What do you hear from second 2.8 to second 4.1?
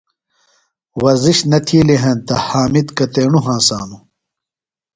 کتیݨوۡ ہنسانوۡ؟